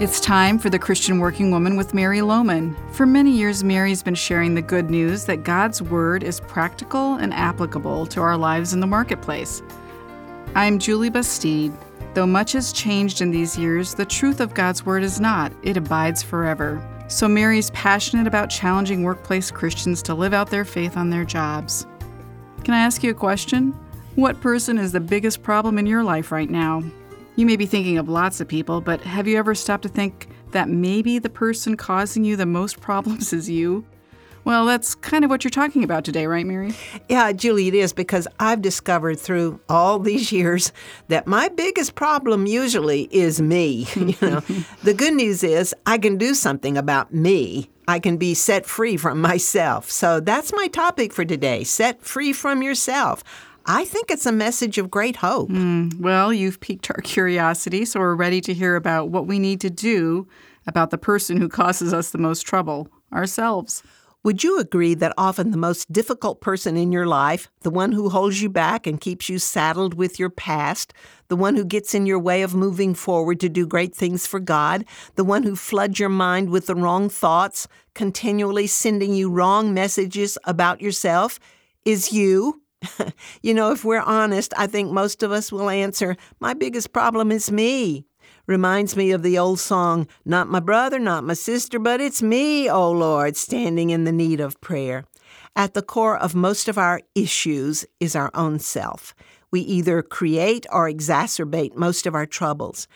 [0.00, 2.74] It's time for the Christian Working Woman with Mary Lowman.
[2.92, 7.34] For many years, Mary's been sharing the good news that God's Word is practical and
[7.34, 9.62] applicable to our lives in the marketplace.
[10.54, 11.74] I'm Julie Bastide.
[12.14, 15.52] Though much has changed in these years, the truth of God's Word is not.
[15.62, 16.82] It abides forever.
[17.08, 21.86] So Mary's passionate about challenging workplace Christians to live out their faith on their jobs.
[22.64, 23.78] Can I ask you a question?
[24.14, 26.84] What person is the biggest problem in your life right now?
[27.36, 30.28] You may be thinking of lots of people, but have you ever stopped to think
[30.50, 33.84] that maybe the person causing you the most problems is you?
[34.44, 36.72] Well, that's kind of what you're talking about today, right, Mary?
[37.08, 40.72] Yeah, Julie, it is because I've discovered through all these years
[41.08, 43.86] that my biggest problem usually is me.
[43.94, 44.40] you know,
[44.82, 47.70] the good news is I can do something about me.
[47.86, 49.90] I can be set free from myself.
[49.90, 53.24] So that's my topic for today set free from yourself.
[53.72, 55.48] I think it's a message of great hope.
[55.48, 59.60] Mm, well, you've piqued our curiosity, so we're ready to hear about what we need
[59.60, 60.26] to do
[60.66, 63.84] about the person who causes us the most trouble ourselves.
[64.24, 68.08] Would you agree that often the most difficult person in your life, the one who
[68.08, 70.92] holds you back and keeps you saddled with your past,
[71.28, 74.40] the one who gets in your way of moving forward to do great things for
[74.40, 79.72] God, the one who floods your mind with the wrong thoughts, continually sending you wrong
[79.72, 81.38] messages about yourself,
[81.84, 82.59] is you?
[83.42, 87.30] you know, if we're honest, I think most of us will answer, My biggest problem
[87.30, 88.06] is me.
[88.46, 92.68] Reminds me of the old song, Not my brother, not my sister, but it's me,
[92.68, 95.04] O oh Lord, standing in the need of prayer.
[95.56, 99.14] At the core of most of our issues is our own self.
[99.50, 102.86] We either create or exacerbate most of our troubles.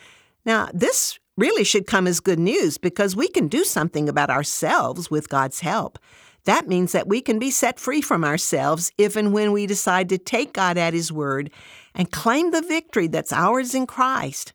[0.44, 5.10] Now, this really should come as good news because we can do something about ourselves
[5.10, 5.98] with God's help.
[6.44, 10.08] That means that we can be set free from ourselves if and when we decide
[10.10, 11.50] to take God at His word
[11.94, 14.52] and claim the victory that's ours in Christ.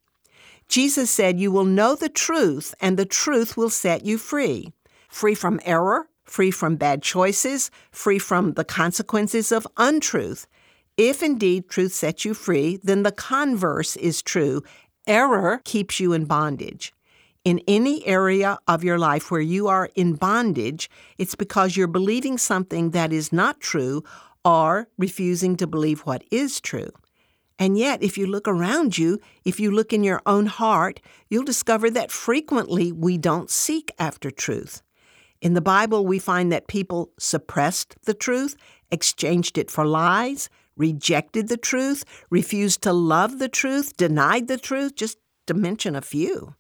[0.68, 4.72] Jesus said, You will know the truth, and the truth will set you free.
[5.10, 10.46] Free from error, free from bad choices, free from the consequences of untruth.
[10.96, 14.62] If indeed truth sets you free, then the converse is true.
[15.08, 16.94] Error keeps you in bondage
[17.46, 22.38] in any area of your life where you are in bondage, it's because you're believing
[22.38, 24.04] something that is not true
[24.44, 26.92] or refusing to believe what is true.
[27.58, 31.44] And yet, if you look around you, if you look in your own heart, you'll
[31.44, 34.82] discover that frequently we don't seek after truth.
[35.42, 38.56] In the Bible, we find that people suppressed the truth,
[38.92, 44.96] exchanged it for lies, rejected the truth, refused to love the truth, denied the truth,
[44.96, 45.18] just
[45.48, 46.56] to mention a few.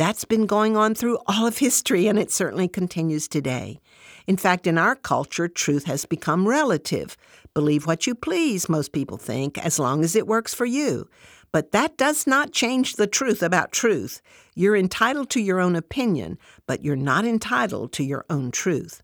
[0.00, 3.82] That's been going on through all of history, and it certainly continues today.
[4.26, 7.18] In fact, in our culture, truth has become relative.
[7.52, 11.06] Believe what you please, most people think, as long as it works for you.
[11.52, 14.22] But that does not change the truth about truth.
[14.54, 19.02] You're entitled to your own opinion, but you're not entitled to your own truth.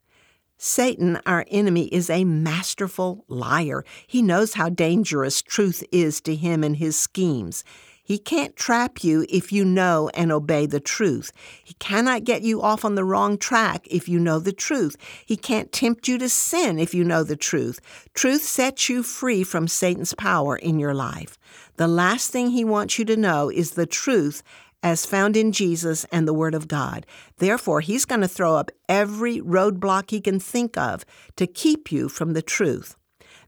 [0.56, 3.84] Satan, our enemy, is a masterful liar.
[4.06, 7.64] He knows how dangerous truth is to him and his schemes.
[8.06, 11.32] He can't trap you if you know and obey the truth.
[11.64, 14.96] He cannot get you off on the wrong track if you know the truth.
[15.26, 17.80] He can't tempt you to sin if you know the truth.
[18.14, 21.36] Truth sets you free from Satan's power in your life.
[21.78, 24.44] The last thing he wants you to know is the truth
[24.84, 27.06] as found in Jesus and the Word of God.
[27.38, 32.08] Therefore, he's going to throw up every roadblock he can think of to keep you
[32.08, 32.94] from the truth.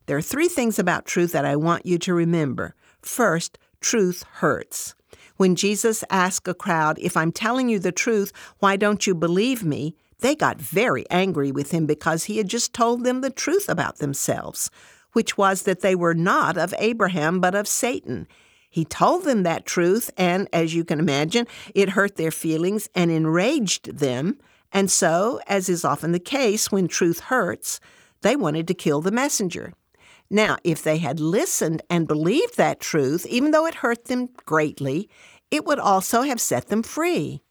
[0.06, 2.74] There are three things about truth that I want you to remember.
[3.02, 4.94] First, truth hurts.
[5.36, 9.62] When Jesus asked a crowd, If I'm telling you the truth, why don't you believe
[9.62, 9.94] me?
[10.20, 13.98] They got very angry with him because he had just told them the truth about
[13.98, 14.68] themselves,
[15.12, 18.26] which was that they were not of Abraham but of Satan.
[18.68, 23.10] He told them that truth, and as you can imagine, it hurt their feelings and
[23.10, 24.38] enraged them.
[24.72, 27.80] And so, as is often the case when truth hurts,
[28.22, 29.72] they wanted to kill the messenger.
[30.30, 35.08] Now, if they had listened and believed that truth, even though it hurt them greatly,
[35.50, 37.42] it would also have set them free.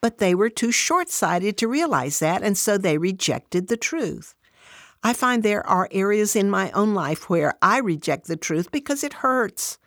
[0.00, 4.34] But they were too short sighted to realize that, and so they rejected the truth.
[5.02, 9.04] I find there are areas in my own life where I reject the truth because
[9.04, 9.78] it hurts.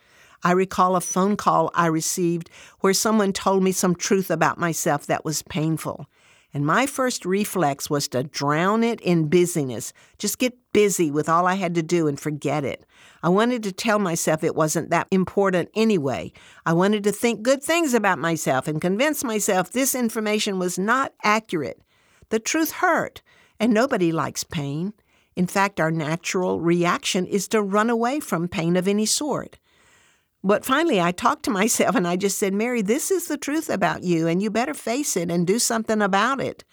[0.44, 2.50] I recall a phone call I received
[2.80, 6.07] where someone told me some truth about myself that was painful.
[6.53, 11.45] And my first reflex was to drown it in busyness, just get busy with all
[11.45, 12.85] I had to do and forget it.
[13.21, 16.31] I wanted to tell myself it wasn't that important anyway.
[16.65, 21.13] I wanted to think good things about myself and convince myself this information was not
[21.23, 21.81] accurate.
[22.29, 23.21] The truth hurt,
[23.59, 24.93] and nobody likes pain.
[25.35, 29.57] In fact, our natural reaction is to run away from pain of any sort.
[30.44, 33.69] But finally, I talked to myself and I just said, Mary, this is the truth
[33.69, 36.63] about you, and you better face it and do something about it.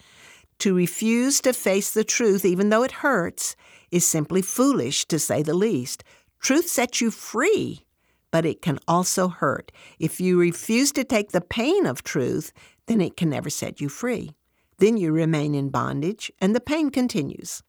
[0.59, 3.55] To refuse to face the truth, even though it hurts,
[3.91, 6.03] is simply foolish, to say the least.
[6.39, 7.85] Truth sets you free,
[8.31, 9.71] but it can also hurt.
[9.99, 12.51] If you refuse to take the pain of truth,
[12.87, 14.31] then it can never set you free.
[14.79, 17.63] Then you remain in bondage, and the pain continues.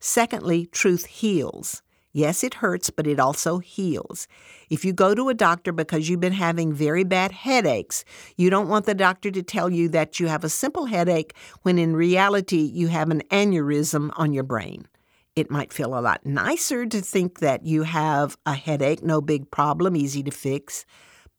[0.00, 1.82] Secondly, truth heals.
[2.16, 4.26] Yes, it hurts, but it also heals.
[4.70, 8.06] If you go to a doctor because you've been having very bad headaches,
[8.38, 11.78] you don't want the doctor to tell you that you have a simple headache when
[11.78, 14.88] in reality you have an aneurysm on your brain.
[15.34, 19.50] It might feel a lot nicer to think that you have a headache, no big
[19.50, 20.86] problem, easy to fix.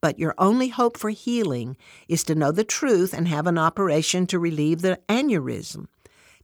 [0.00, 1.76] But your only hope for healing
[2.06, 5.86] is to know the truth and have an operation to relieve the aneurysm.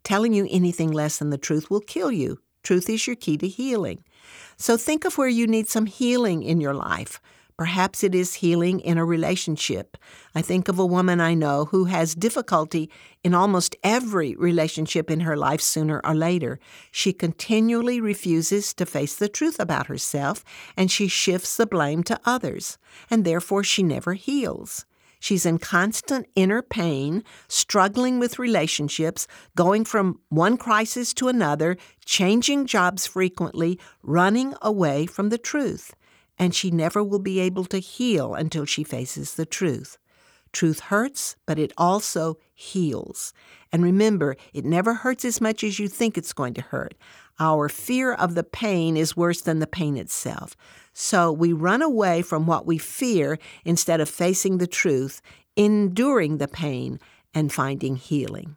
[0.03, 2.41] Telling you anything less than the truth will kill you.
[2.65, 4.03] Truth is your key to healing.
[4.57, 7.21] So think of where you need some healing in your life.
[7.57, 9.97] Perhaps it is healing in a relationship.
[10.35, 12.91] I think of a woman I know who has difficulty
[13.23, 16.59] in almost every relationship in her life sooner or later.
[16.91, 20.43] She continually refuses to face the truth about herself
[20.77, 22.77] and she shifts the blame to others,
[23.09, 24.85] and therefore she never heals.
[25.25, 29.27] She's in constant inner pain, struggling with relationships,
[29.57, 35.95] going from one crisis to another, changing jobs frequently, running away from the truth.
[36.39, 39.97] And she never will be able to heal until she faces the truth.
[40.53, 43.33] Truth hurts, but it also heals.
[43.73, 46.97] And remember, it never hurts as much as you think it's going to hurt.
[47.41, 50.57] Our fear of the pain is worse than the pain itself.
[50.93, 55.21] So we run away from what we fear instead of facing the truth,
[55.57, 57.01] enduring the pain,
[57.35, 58.57] and finding healing.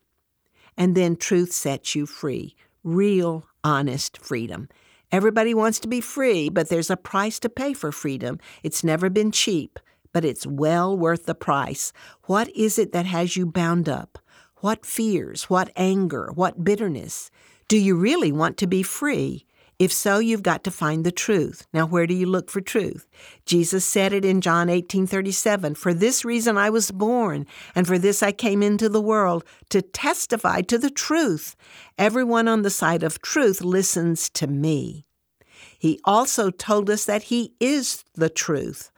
[0.77, 4.69] And then truth sets you free real, honest freedom.
[5.11, 8.39] Everybody wants to be free, but there's a price to pay for freedom.
[8.63, 9.79] It's never been cheap,
[10.13, 11.91] but it's well worth the price.
[12.23, 14.19] What is it that has you bound up?
[14.57, 15.43] What fears?
[15.49, 16.31] What anger?
[16.33, 17.29] What bitterness?
[17.67, 19.45] Do you really want to be free?
[19.77, 21.67] If so, you've got to find the truth.
[21.73, 23.05] Now, where do you look for truth?
[23.45, 28.23] Jesus said it in John 18:37, "For this reason I was born, and for this
[28.23, 31.55] I came into the world, to testify to the truth.
[31.97, 35.05] Everyone on the side of truth listens to me."
[35.77, 38.89] He also told us that he is the truth.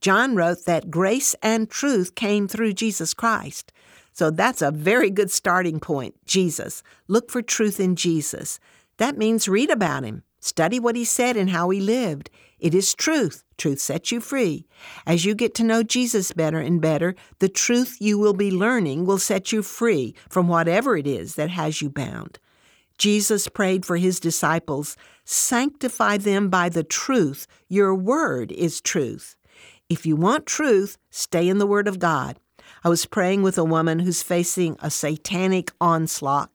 [0.00, 3.72] John wrote that grace and truth came through Jesus Christ.
[4.18, 6.16] So that's a very good starting point.
[6.26, 6.82] Jesus.
[7.06, 8.58] Look for truth in Jesus.
[8.96, 10.24] That means read about him.
[10.40, 12.28] Study what he said and how he lived.
[12.58, 13.44] It is truth.
[13.58, 14.66] Truth sets you free.
[15.06, 19.06] As you get to know Jesus better and better, the truth you will be learning
[19.06, 22.40] will set you free from whatever it is that has you bound.
[22.98, 27.46] Jesus prayed for his disciples Sanctify them by the truth.
[27.68, 29.36] Your word is truth.
[29.88, 32.40] If you want truth, stay in the Word of God.
[32.84, 36.50] I was praying with a woman who's facing a satanic onslaught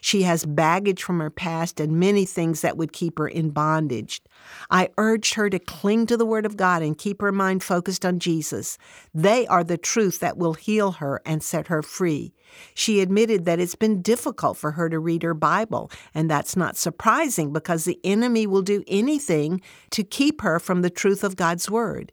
[0.00, 4.22] she has baggage from her past and many things that would keep her in bondage.
[4.70, 8.04] I urged her to cling to the Word of God and keep her mind focused
[8.04, 8.78] on Jesus.
[9.14, 12.32] They are the truth that will heal her and set her free.
[12.74, 16.76] She admitted that it's been difficult for her to read her Bible, and that's not
[16.76, 21.70] surprising because the enemy will do anything to keep her from the truth of God's
[21.70, 22.12] Word.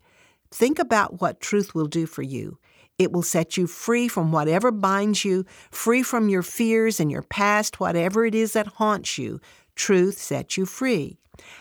[0.52, 2.58] Think about what truth will do for you.
[2.98, 7.22] It will set you free from whatever binds you, free from your fears and your
[7.22, 9.40] past, whatever it is that haunts you.
[9.76, 11.18] Truth sets you free.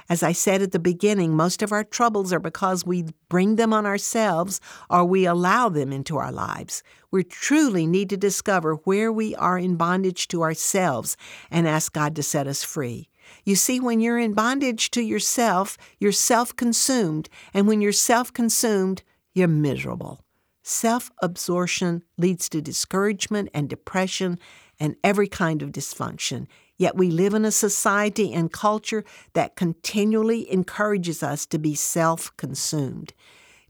[0.08, 3.74] As I said at the beginning, most of our troubles are because we bring them
[3.74, 6.82] on ourselves or we allow them into our lives.
[7.10, 11.18] We truly need to discover where we are in bondage to ourselves
[11.50, 13.10] and ask God to set us free.
[13.44, 18.32] You see, when you're in bondage to yourself, you're self consumed, and when you're self
[18.32, 19.02] consumed,
[19.34, 20.25] you're miserable.
[20.68, 24.36] Self absorption leads to discouragement and depression
[24.80, 26.48] and every kind of dysfunction.
[26.76, 29.04] Yet we live in a society and culture
[29.34, 33.12] that continually encourages us to be self consumed.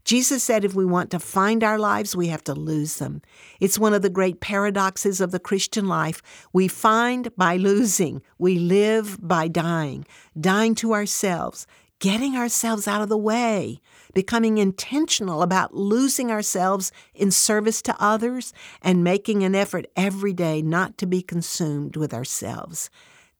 [0.05, 3.21] Jesus said if we want to find our lives, we have to lose them.
[3.59, 6.23] It's one of the great paradoxes of the Christian life.
[6.51, 10.03] We find by losing, we live by dying,
[10.39, 11.67] dying to ourselves,
[11.99, 13.79] getting ourselves out of the way,
[14.13, 20.61] becoming intentional about losing ourselves in service to others, and making an effort every day
[20.61, 22.89] not to be consumed with ourselves.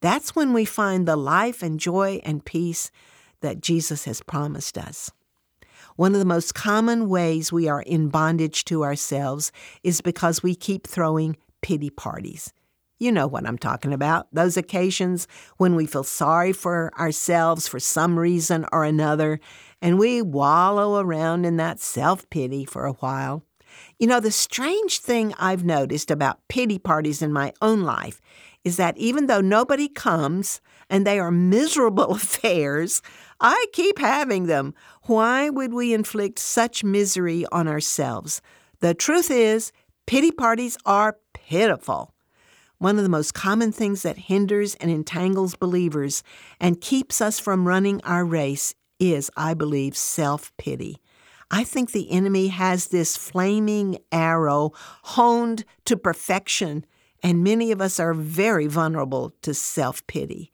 [0.02, 2.92] That's when we find the life and joy and peace
[3.42, 5.12] that Jesus has promised us.
[5.96, 9.52] One of the most common ways we are in bondage to ourselves
[9.84, 12.54] is because we keep throwing pity parties.
[13.00, 14.28] You know what I'm talking about.
[14.34, 15.28] Those occasions
[15.58, 19.40] when we feel sorry for ourselves for some reason or another,
[19.82, 23.44] and we wallow around in that self pity for a while.
[24.00, 28.20] You know, the strange thing I've noticed about pity parties in my own life
[28.64, 33.04] is that even though nobody comes and they are miserable affairs,
[33.40, 34.74] I keep having them.
[35.04, 38.42] Why would we inflict such misery on ourselves?
[38.80, 39.72] The truth is,
[40.08, 42.14] pity parties are pitiful.
[42.80, 46.22] One of the most common things that hinders and entangles believers
[46.60, 50.98] and keeps us from running our race is, I believe, self pity.
[51.50, 56.86] I think the enemy has this flaming arrow honed to perfection,
[57.24, 60.52] and many of us are very vulnerable to self pity.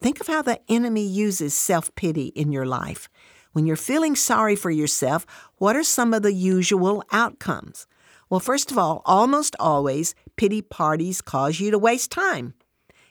[0.00, 3.08] Think of how the enemy uses self pity in your life.
[3.52, 7.88] When you're feeling sorry for yourself, what are some of the usual outcomes?
[8.28, 12.54] Well, first of all, almost always, pity parties cause you to waste time.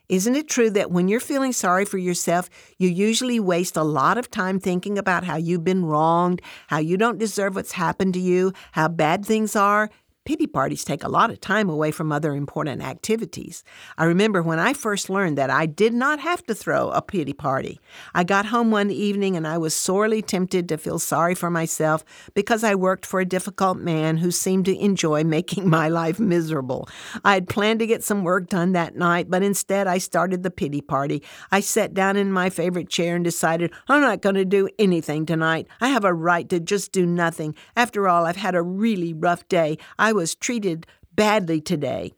[0.07, 4.19] Isn't it true that when you're feeling sorry for yourself, you usually waste a lot
[4.19, 8.19] of time thinking about how you've been wronged, how you don't deserve what's happened to
[8.19, 9.89] you, how bad things are,
[10.25, 13.63] Pity parties take a lot of time away from other important activities.
[13.95, 17.31] I remember when I first learned that I did not have to throw a pity
[17.31, 17.79] party.
[18.15, 22.03] I got home one evening and I was sorely tempted to feel sorry for myself
[22.33, 26.89] because I worked for a difficult man who seemed to enjoy making my life miserable.
[27.23, 30.49] I had planned to get some work done that night, but instead I started the
[30.49, 31.21] pity party.
[31.51, 35.27] I sat down in my favorite chair and decided I'm not going to do anything
[35.27, 35.67] tonight.
[35.79, 37.53] I have a right to just do nothing.
[37.75, 39.77] After all, I've had a really rough day.
[39.99, 42.13] I was treated badly today.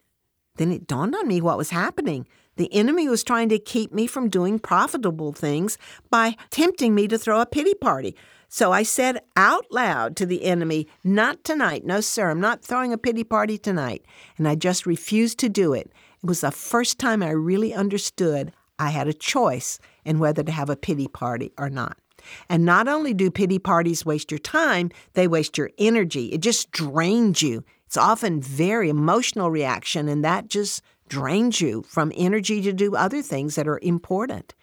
[0.55, 2.27] Then it dawned on me what was happening.
[2.55, 5.77] The enemy was trying to keep me from doing profitable things
[6.09, 8.15] by tempting me to throw a pity party.
[8.49, 11.85] So I said out loud to the enemy, Not tonight.
[11.85, 14.05] No, sir, I'm not throwing a pity party tonight.
[14.37, 15.91] And I just refused to do it.
[16.23, 20.51] It was the first time I really understood I had a choice in whether to
[20.51, 21.97] have a pity party or not.
[22.49, 26.27] And not only do pity parties waste your time, they waste your energy.
[26.27, 27.63] It just drains you.
[27.87, 33.21] It's often very emotional reaction, and that just drains you from energy to do other
[33.21, 34.53] things that are important.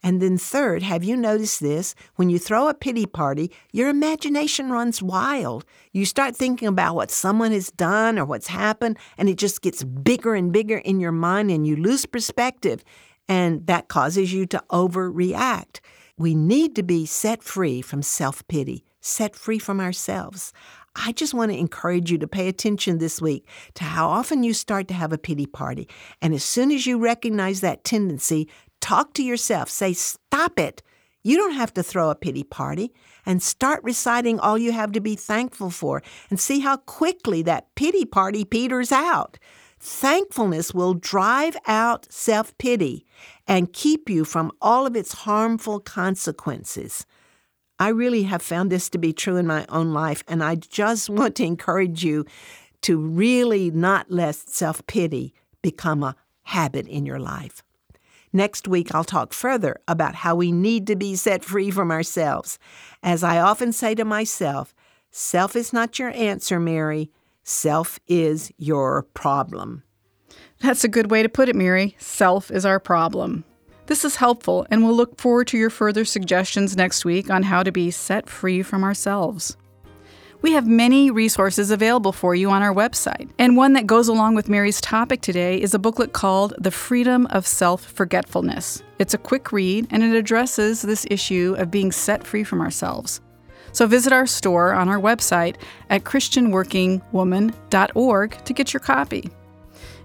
[0.00, 1.96] And then, third, have you noticed this?
[2.14, 5.64] When you throw a pity party, your imagination runs wild.
[5.92, 9.82] You start thinking about what someone has done or what's happened, and it just gets
[9.82, 12.84] bigger and bigger in your mind, and you lose perspective,
[13.28, 15.80] and that causes you to overreact.
[16.16, 20.52] We need to be set free from self pity, set free from ourselves.
[21.00, 24.52] I just want to encourage you to pay attention this week to how often you
[24.52, 25.88] start to have a pity party.
[26.20, 28.48] And as soon as you recognize that tendency,
[28.80, 29.70] talk to yourself.
[29.70, 30.82] Say, Stop it.
[31.22, 32.92] You don't have to throw a pity party.
[33.24, 37.74] And start reciting all you have to be thankful for and see how quickly that
[37.74, 39.38] pity party peters out.
[39.80, 43.06] Thankfulness will drive out self pity
[43.46, 47.06] and keep you from all of its harmful consequences.
[47.78, 51.08] I really have found this to be true in my own life, and I just
[51.10, 52.24] want to encourage you
[52.82, 57.62] to really not let self pity become a habit in your life.
[58.32, 62.58] Next week, I'll talk further about how we need to be set free from ourselves.
[63.02, 64.74] As I often say to myself,
[65.10, 67.10] self is not your answer, Mary.
[67.42, 69.82] Self is your problem.
[70.60, 71.96] That's a good way to put it, Mary.
[71.98, 73.44] Self is our problem.
[73.88, 77.62] This is helpful, and we'll look forward to your further suggestions next week on how
[77.62, 79.56] to be set free from ourselves.
[80.42, 84.34] We have many resources available for you on our website, and one that goes along
[84.34, 88.82] with Mary's topic today is a booklet called The Freedom of Self Forgetfulness.
[88.98, 93.22] It's a quick read, and it addresses this issue of being set free from ourselves.
[93.72, 95.56] So visit our store on our website
[95.88, 99.30] at ChristianWorkingWoman.org to get your copy.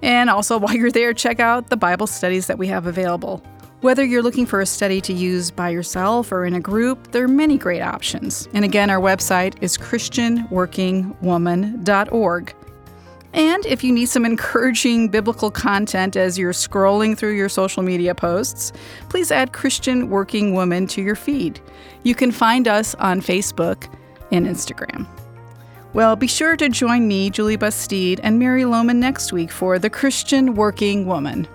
[0.01, 3.43] And also, while you're there, check out the Bible studies that we have available.
[3.83, 7.25] Whether you're looking for a study to use by yourself or in a group, there
[7.25, 8.47] are many great options.
[8.53, 12.55] And again, our website is ChristianWorkingWoman.org.
[13.33, 18.15] And if you need some encouraging biblical content as you're scrolling through your social media
[18.15, 18.71] posts,
[19.09, 21.59] please add Christian Working Woman to your feed.
[22.03, 23.93] You can find us on Facebook
[24.31, 25.05] and Instagram.
[25.91, 29.89] Well, be sure to join me, Julie Bastide, and Mary Lowman next week for The
[29.89, 31.49] Christian Working Woman.